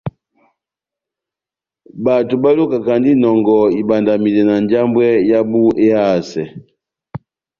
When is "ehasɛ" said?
5.85-6.43